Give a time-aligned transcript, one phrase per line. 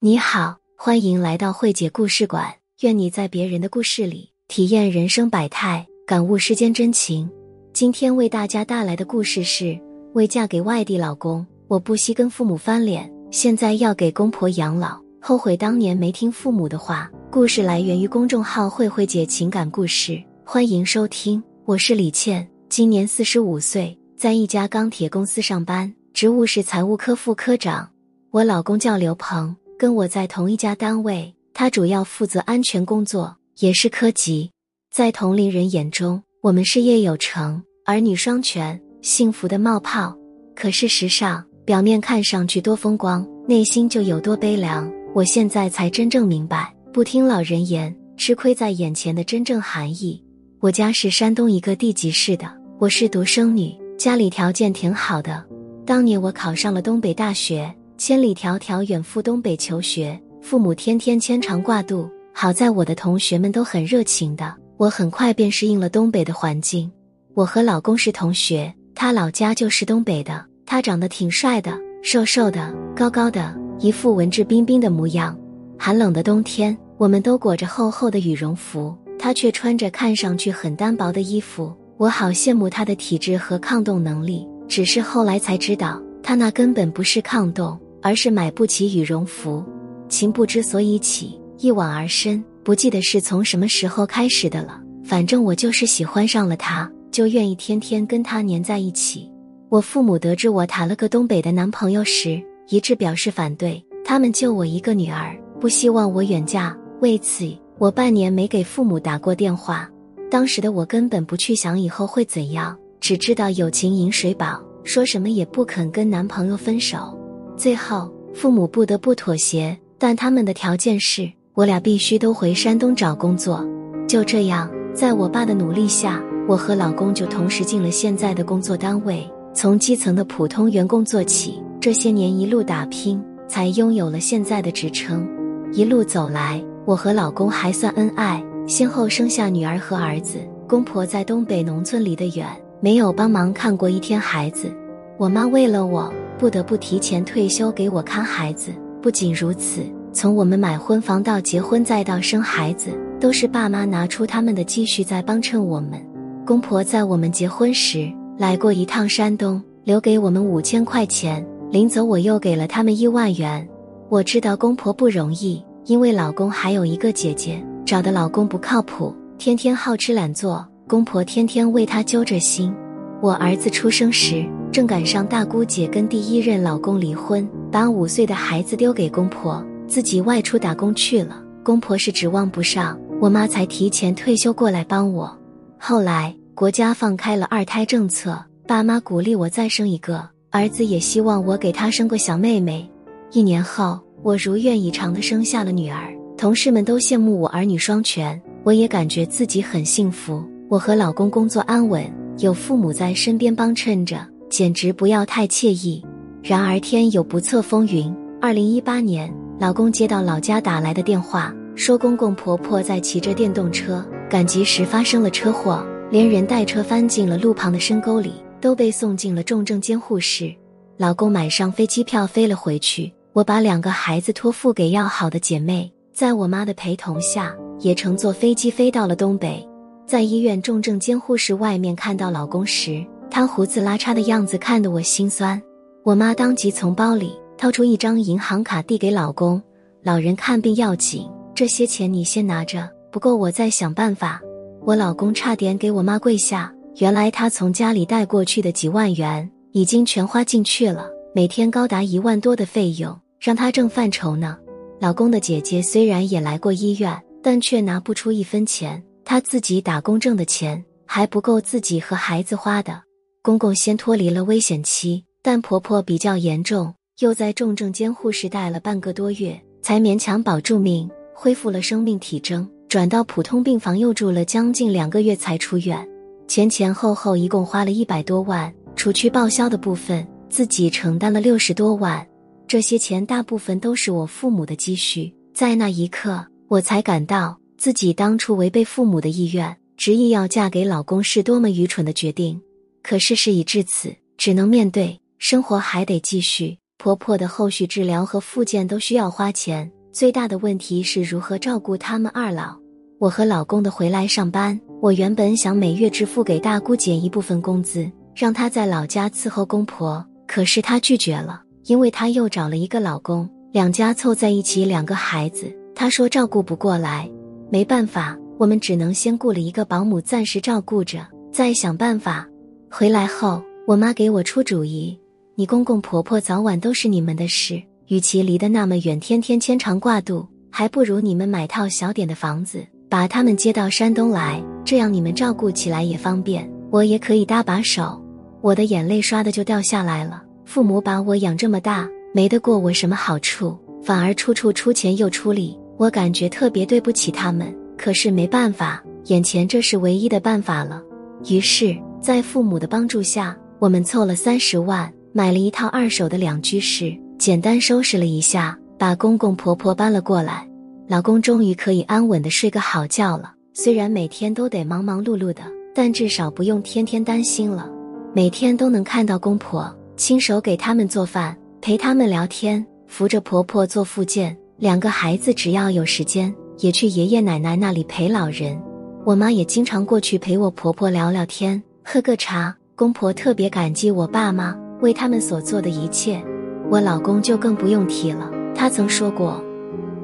[0.00, 2.54] 你好，欢迎来到慧姐故事馆。
[2.82, 7.28] 愿你在别人的故事里体验人生百态，感悟世间真情。
[7.72, 9.76] 今天为大家带来的故事是：
[10.12, 17.10] 为嫁给外地老公，我不惜跟父母翻脸，现在要给公婆养老，后悔当年没听父母的话。
[17.28, 21.42] 故事来源于公众号“慧慧姐情感故事”，欢迎收听。
[21.64, 27.90] 我是李倩，今年四十五岁，在一家钢铁公司上班，职务是财务科副科长。
[28.30, 29.56] 我老公叫刘鹏。
[29.78, 34.50] 跟我在同一家单位，他主要负责安全工作，也是科级。
[34.92, 40.12] 在同龄人眼中，我们事业有成，儿女双全，幸福的冒泡。
[40.56, 44.92] 可事实上，表面看上去多风光，内心就有多悲凉。
[45.14, 50.20] 我现在才真正明白，不听老人言，吃亏在眼前的真正含义。
[50.58, 55.46] 我家是山东一个地级市的，我是独生女，家里条件挺好的。
[55.86, 57.72] 当年我考上了东北大学。
[57.98, 62.08] 千里迢迢远赴东北求学，父母天天牵肠挂肚。
[62.32, 66.88] 好在我的同学们都很热情的，我很快便适应了东北的环境。
[67.34, 70.46] 我和老公是同学，他老家就是东北的。
[70.64, 75.36] 他长得挺帅的，瘦瘦的，高高的，一副文质彬彬的模样。
[75.76, 81.74] 寒冷的冬天，我们都裹着厚厚的羽绒服，他却穿着看上去很单薄的衣服。
[81.96, 87.76] 我好羡慕他的体质和抗冻能力，只是后来才知道，他那根本不是抗冻。
[88.02, 89.64] 而是买不起羽绒服，
[90.08, 94.80] 情不知所以起，一往而深，不记得是从什么时候开始的了。
[95.04, 99.30] 反正我就是喜欢上了他，就愿意天天跟他黏在一起。
[99.68, 103.82] 我父母得知我谈了个东北的男朋友时，一致表示反对。
[104.04, 106.76] 他们就我一个女儿，不希望我远嫁。
[107.00, 109.88] 为此，我半年没给父母打过电话。
[110.30, 117.17] 当时的我根本不去想以后会怎样，只知道友情饮水饱，说什么也不肯跟男朋友分手。
[117.58, 123.66] 最后，父母不得不妥协，但他们的条件是我俩必须都回山东找工作。
[124.06, 131.60] 就这样，在我爸的努力下，我和老公就同时进了现在的工作单位，从基层的普通员工做起。
[131.80, 135.28] 这些年一路打拼，才拥有了现在的职称。
[135.72, 140.38] 一路走来，我和老公还算恩爱，先后生下女儿和儿子。
[140.68, 142.46] 公婆在东北农村离得远，
[142.80, 144.72] 没有帮忙看过一天孩子。
[145.16, 146.12] 我妈为了我。
[146.38, 148.70] 不得不提前退休给我看孩子。
[149.02, 149.82] 不仅如此，
[150.12, 152.90] 从我们买婚房到结婚再到生孩子，
[153.20, 156.00] 都是爸妈拿出他们的积蓄在帮衬我们。
[156.46, 163.66] 公婆在我们结婚时来过一趟山东，留给我们五千块钱，临走我又给了他们一万元。
[164.08, 172.74] 我知道公婆不容易，因为老公还有一个姐姐，找的老公不靠谱，天天好吃懒做，公婆天天为他揪着心。
[173.20, 174.44] 我儿子出生时。
[174.70, 181.42] 正赶上大姑姐跟第一任老公离婚，把五岁的孩子丢给公婆，自己外出打工去了。
[181.64, 185.36] 公婆是指望不上，我妈才提前退休过来帮我。
[185.78, 192.88] 后来国家放开了二胎政策，爸妈鼓励我再生一个儿子，也希望我给他生个小妹妹。
[193.32, 200.44] 一年后，我如愿以偿的生下了女儿，同事们都羡慕我儿女双全，我也感觉自己很幸福。
[200.68, 202.04] 我和老公工作安稳，
[202.38, 204.24] 有父母在身边帮衬着。
[204.48, 206.04] 简直不要太惬意。
[206.42, 208.14] 然而天有不测风云。
[208.40, 220.54] 二零一八年，老公接到老家打来的电话，说公公婆婆在骑着电动车赶集时发生了车祸，连人带车翻进了路旁的深沟里，都被送进了重症监护室。
[220.96, 229.68] 老公买上飞机票飞了回去，我把两个孩子托付给要好的姐妹，在我妈的陪同下，也乘坐飞机飞到了东北。
[230.06, 233.04] 在医院重症监护室外面看到老公时。
[233.30, 235.60] 他胡子拉碴的样子看得我心酸，
[236.02, 239.62] 我妈当即从包里掏出一张银行卡递给老公
[240.02, 244.40] ：“老人看病要紧，这些钱你先拿着，不够我再想办法。”
[244.84, 254.56] 我老公差点给我妈跪下，原来他从家里带过去的几万元已经全花进去了，每天高达一万多的费用，让他正犯愁呢。
[254.98, 263.02] 老公的姐姐虽然也来过医院，但却拿不出一分钱，她自己打工挣的钱还不够自己和孩子花的。
[263.48, 272.68] 公公先脱离了危险期，但婆婆比较严重，又在重症监护室待了半个多月，才勉强保住命，恢复了生命体征。
[272.90, 276.06] 转到普通病房又住了将近两个月才出院，
[276.46, 282.22] 前前后后一共花了一百多万，除去报销的部分，自己承担了六十多万。
[282.66, 285.34] 这些钱大部分都是我父母的积蓄。
[285.54, 292.60] 在那一刻，我才感到自己当初违背父母的意愿，执意要嫁给老公是多么愚蠢的决定。
[293.08, 296.76] 可是事已至此，只能面对，生活还得继续。
[296.98, 302.76] 婆婆的后续治疗和复健都需要花钱，最大的问题是如何照顾他们二老。
[303.18, 308.06] 我和老公的回来上班，我原本想每月支付给大姑姐一部分工资，
[308.36, 317.26] 让她在老家伺候公婆，可是她拒绝了，因为她又找了一个老公，两家凑在一起两个孩子，她说照顾不过来，
[317.70, 322.46] 没办法，我们只能先雇了一个保姆暂时照顾着，再想办法。
[322.90, 325.18] 回来后，我妈给我出主意。
[325.54, 338.22] 你公公婆婆早晚都是你们的事，与其离得那么远，天天牵肠挂肚，还不如你们买套小点的房子，把他们接到山东来，这样你们照顾起来也方便，我也可以搭把手。
[338.62, 340.42] 我的眼泪唰的就掉下来了。
[340.64, 347.74] 父母把我养这么大，没得过我什么好处，反而处处出钱又出力，我感觉特别对不起他们。
[347.98, 351.02] 可是没办法，眼前这是唯一的办法了。
[351.48, 355.12] 于是，在父母的帮助下，我们凑了三十万。
[355.30, 360.68] 买了一套二手的两居室，简单收拾了一下，把公公婆婆搬了过来。
[361.06, 363.52] 老公终于可以安稳的睡个好觉了。
[363.72, 365.62] 虽然每天都得忙忙碌碌的，
[365.94, 367.88] 但至少不用天天担心了。
[368.34, 374.56] 每天都能看到公婆，亲手给他们做饭，陪他们聊天，扶着婆婆做复健。
[374.76, 378.80] 两个孩子只要有时间，也去爷爷奶奶那里陪老人。
[379.24, 381.80] 我妈也经常过去陪我婆婆聊聊天，
[382.10, 382.74] 喝个茶。
[382.96, 384.74] 公婆特别感激我爸妈。
[385.02, 386.42] 为他们所做的一切，
[386.90, 388.50] 我老公就更不用提了。
[388.74, 389.62] 他曾说过：“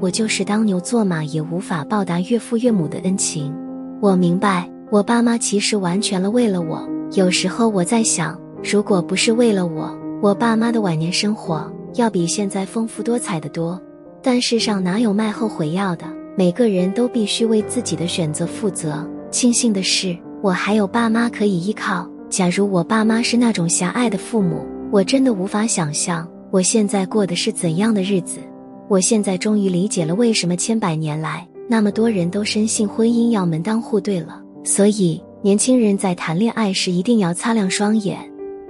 [0.01, 3.55] 我就是当牛做马，也无法报答岳父岳母的恩情。”
[4.01, 6.89] 我明白，我爸妈其实完全了为了我。
[7.13, 13.79] 有时候我在想，如果不是为了我，我爸妈的晚年生活要比现在丰富多彩的多。
[14.23, 16.07] 但世上哪有卖后悔药的？
[16.35, 19.07] 每个人都必须为自己的选择负责。
[19.31, 22.07] 庆幸的是，我还有爸妈可以依靠。
[22.29, 28.41] 假如我爸妈是那种狭隘的父母，我真的无法想象我现在过的是怎样的日子。
[28.87, 34.39] 我现在终于理解了为什么千百年来那么多人都深信婚姻要门当户对了。
[34.65, 38.19] 所以，年轻人在谈恋爱时一定要擦亮双眼。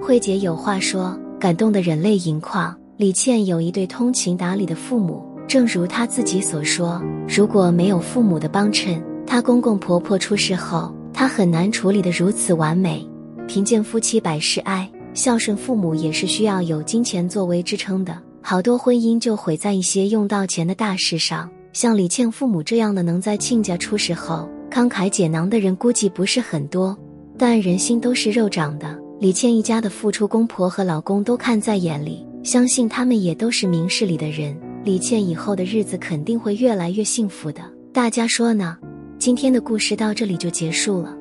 [0.01, 2.73] 慧姐有话说：感动的人泪盈眶。
[2.99, 13.09] 李倩有一对通情达理的父母，正如她自己所说，如果没有父母的帮衬，她公公婆婆出事后，她很难处理的如此完美。
[13.47, 18.21] 贫贱夫妻百事哀，孝顺父母也是需要有金钱作为支撑的。
[18.43, 21.49] 好多婚姻就毁在一些用到钱的大事上。
[21.73, 26.97] 像李倩父母这样的，能在亲家出事后慷慨解囊的人，估计不是很多。
[27.37, 34.57] 但人心都是肉长的，李倩一家的付出，公婆和老公都看在眼里，相信他们也都是明事理的人。
[34.85, 37.63] 李倩以后的日子肯定会越来越幸福的。
[37.93, 38.77] 大家说呢？
[39.25, 41.17] 今天的故事到这里就结束了。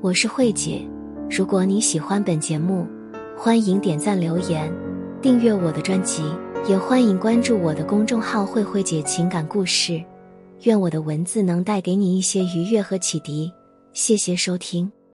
[0.00, 0.80] 我是慧姐。
[1.28, 2.86] 如果你喜欢本节目，
[3.36, 4.72] 欢迎点赞、留言、
[5.20, 6.22] 订阅我的专辑，
[6.68, 10.00] 也欢迎关注我的公众号“慧慧姐情感故事”。
[10.62, 13.52] 愿我的文字能带给你一些愉悦和启迪。
[13.92, 14.88] 谢谢收听。